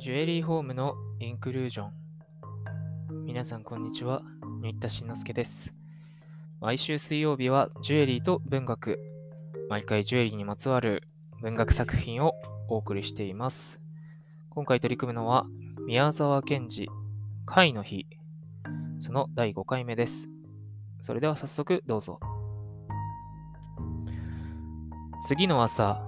[0.00, 1.92] ジュエリーホームのインクルージョン。
[3.24, 4.22] 皆さん、こんにちは。
[4.62, 5.74] 新田慎之介です。
[6.60, 9.00] 毎週水曜日はジュエリーと文学。
[9.68, 11.02] 毎回ジュエリーにまつわる
[11.42, 12.34] 文学作品を
[12.68, 13.80] お送りしています。
[14.50, 15.46] 今回取り組むのは、
[15.84, 16.88] 宮沢賢治、
[17.44, 18.06] 会の日。
[19.00, 20.28] その第5回目です。
[21.00, 22.20] それでは早速どうぞ。
[25.26, 26.00] 次の朝、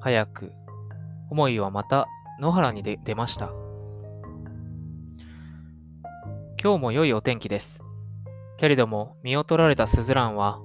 [0.00, 0.52] 早く、
[1.30, 2.06] 思いはまた
[2.40, 3.52] 野原にで出ました。
[6.62, 7.82] 今日も良いお天気です。
[8.56, 10.60] けれども、身を取られたスズランは、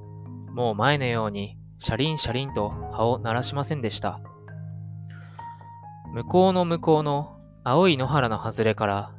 [0.54, 4.20] もう前のように、シャリンシャリンと葉を鳴らしませんでした。
[6.14, 9.14] 向こうの向こうの青い野原の外れから、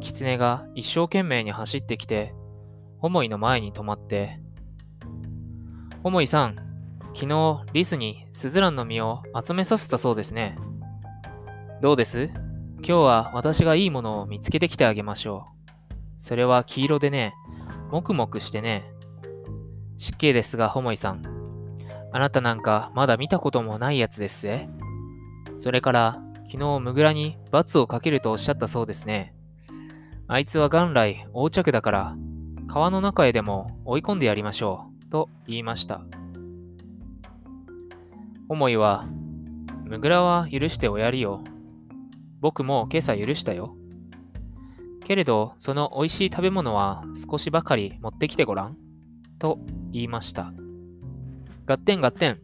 [0.00, 2.34] 狐が一生懸命に走ってきて、
[2.98, 4.40] ホモイの前に止まって、
[6.02, 6.56] ホモイさん、
[7.14, 10.58] 昨日リスにスズランの実を集めさせたそうですね。
[11.80, 12.30] どうです？
[12.78, 15.46] 今日は私がいいものを見つけてきてあげましょ
[15.88, 15.92] う。
[16.18, 17.34] それは黄色でね、
[17.92, 18.90] もくもくしてね。
[19.96, 21.22] 失敬ですが、ホモイさん。
[22.12, 24.68] あなたなんかまだ見たこともないやつですぜ。
[25.58, 29.32] それから、昨日ムグラに罰をかけるとおっしゃったそうですね。
[30.26, 32.16] あいつは元来横着だから、
[32.66, 35.10] 川の中へでも追い込んでやりましょう。
[35.10, 36.02] と言いました。
[38.48, 39.06] ホモイは、
[39.84, 41.40] ムグラは許しておやりよ。
[42.40, 43.76] 僕も今朝許したよ。
[45.04, 48.76] けれど、その美味しい食べ物は少しばかり持ってきてごらん。
[49.38, 49.58] と
[49.92, 50.52] 言いました。
[51.66, 52.40] ガッテンガッテン。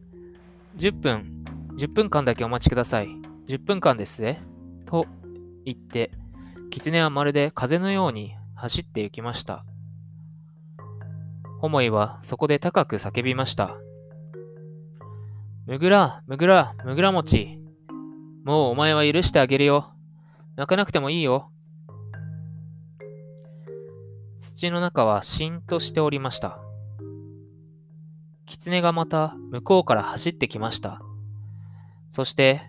[0.77, 1.45] 10分、
[1.77, 3.09] 10分間だけお待ちください。
[3.49, 4.41] 10分間ですぜ。
[4.87, 5.07] と
[5.65, 6.11] 言って、
[6.71, 9.65] 狐はまるで風のように走って行きました。
[11.61, 13.79] ホモイはそこで高く叫びました。
[15.67, 17.64] むぐら、むぐら、むぐら餅。
[18.45, 19.95] もうお前は許してあげるよ。
[20.57, 21.51] 泣かなくてもいいよ。
[24.39, 26.61] 土の中はしんとしておりました。
[28.45, 31.01] 狐がまた向こうから走ってきました。
[32.11, 32.61] そして、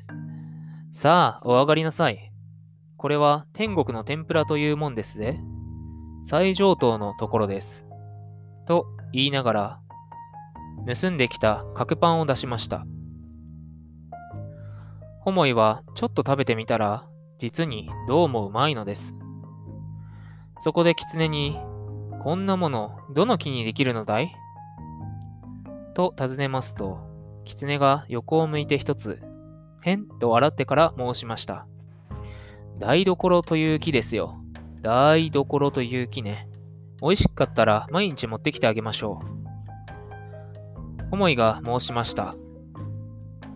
[0.94, 2.32] さあ、お上がりなさい。
[2.96, 5.38] これは天国の天ぷらというもんですぜ。
[6.24, 7.86] 最上等のところです。
[8.66, 9.80] と言いながら、
[10.88, 12.86] 盗んできた角パンを出しました。
[15.26, 17.08] ホモイはちょっと食べてみたら、
[17.40, 19.16] 実にどうもうまいのです。
[20.60, 21.60] そこで狐に、
[22.22, 24.36] こんなもの、どの木にできるのだい？
[25.96, 27.00] と尋ねますと、
[27.44, 29.20] 狐が横を向いて一つ、
[29.82, 31.66] へんと笑ってから申しました。
[32.78, 34.40] 台所という木ですよ。
[34.84, 36.48] 台所という木ね。
[37.02, 39.22] 美味しかったら毎日持ってきてあげましょ
[41.04, 41.10] う。
[41.10, 42.36] ホモイが申しました。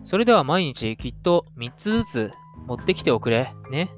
[0.04, 2.30] それでは毎日きっと3つずつ
[2.66, 3.90] 持ってきておくれ、ね。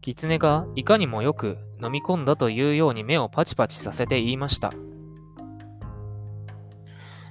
[0.00, 4.70] 狐がいかにもよく飲み込んだというように目をパチパチさせて言いました。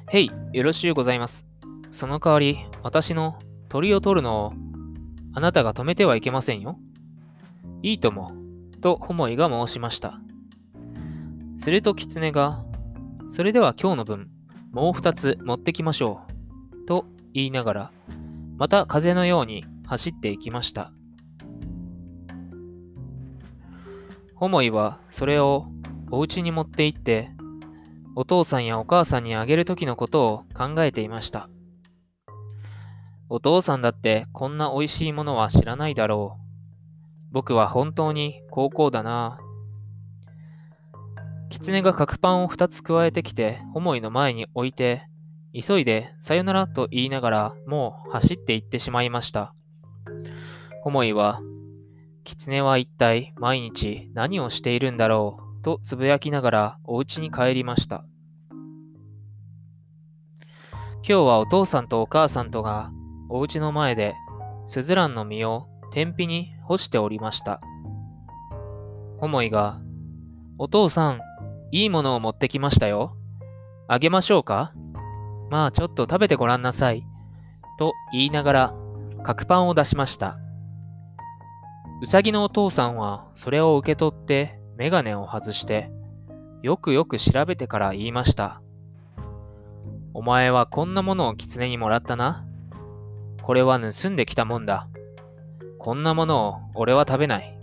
[0.07, 1.45] へい、よろしゅうございます。
[1.89, 4.53] その代わり、私の鳥を取るのを
[5.33, 6.77] あなたが止めてはいけませんよ。
[7.81, 8.31] いいとも、
[8.81, 10.19] とホモイが申しました。
[11.57, 12.63] すると狐が、
[13.29, 14.29] それでは今日の分、
[14.71, 16.34] もう二つ持ってきましょう。
[16.85, 17.91] と言いながら、
[18.57, 20.91] また風のように走っていきました。
[24.35, 25.67] ホモイはそれを
[26.11, 27.31] お家に持って行って、
[28.15, 31.49] お父さんやお母さんにあげる時のことを考えていました。
[33.27, 36.45] お父さんだってこんな美味しいものは知らないだろう。
[37.31, 39.39] 僕は本当に高校だな。
[41.49, 45.07] 狐が角パンを二つ加えてきて、ホモイの前に置いて、
[45.59, 49.53] 急いでさよならと言いながらもう走って行ってしまいました。
[50.83, 51.41] ホモイは、
[52.23, 58.05] 狐は一体毎日何をしているんだろうとつぶやきながらお家に帰りました。
[60.97, 62.91] 今日はお父さんとお母さんとが
[63.29, 64.15] お家の前で
[64.65, 67.61] スズランの実を天日に干しておりました。
[69.19, 69.79] ホモイが、
[70.57, 71.21] お父さん、
[71.71, 73.15] いいものを持ってきましたよ。
[73.87, 74.71] あげましょうか？
[75.49, 77.03] まあちょっと食べてごらんなさい。
[77.77, 78.73] と言いながら、
[79.23, 80.37] 角パンを出しました。
[82.01, 85.89] うさぎのお父さんはそれを受け取ってメガネを外して、
[86.61, 88.61] よくよく調べてから言いました。
[90.13, 92.45] お前はこんなものを狐にもらったな。
[93.41, 94.87] これは盗んできたもんだ。
[95.77, 97.59] こんなものを俺は食べない。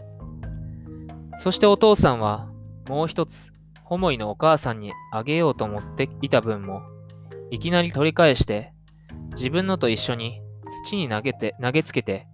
[1.39, 2.49] そしてお父さんは
[2.89, 3.53] もう一つ、
[3.85, 6.83] ホモイのお母さんにあげようと思っていた分も、
[7.53, 8.73] いきなり取り返して、
[9.33, 10.41] 自分のと一緒に
[10.87, 12.27] 土に投げて、投げつけて、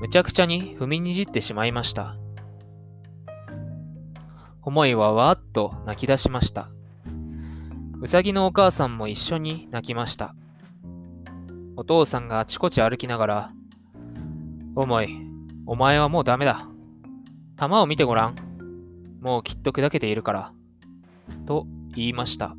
[0.00, 2.16] むちゃくちゃに踏みにじってしまいました。
[4.62, 6.70] 思いはわーっと泣き出しました。
[8.00, 10.34] うさぎのお母さんも一緒に泣きました。
[11.76, 13.52] お父さんがあちこち歩きながら、
[14.74, 15.08] 思い、
[15.66, 16.66] お前はもうダメだ。
[17.54, 18.34] 玉を見てごらん。
[19.20, 20.52] もうきっと砕けているから。
[21.46, 22.56] と言いました。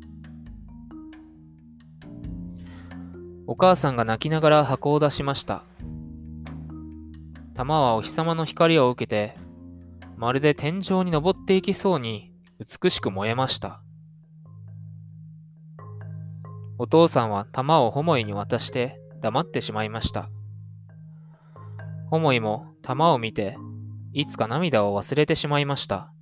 [3.50, 5.64] お母さんが泣きながら箱を出しました。
[7.54, 9.36] 玉はお日様の光を受けて、
[10.16, 12.30] まるで天井に登っていきそうに
[12.60, 13.82] 美しく燃えました。
[16.78, 20.30] お父さんは玉をホモイに渡して黙ってしまいました。
[22.08, 23.56] ホモイも玉を見て、
[24.12, 26.12] いつか涙を忘れてしまいました。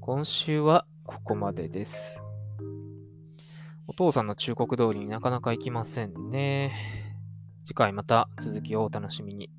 [0.00, 2.20] 今週はここまでです。
[3.90, 6.72] お父さんの忠告通りになかなか行きませんね。
[7.66, 9.50] 次回また続きをお楽しみに。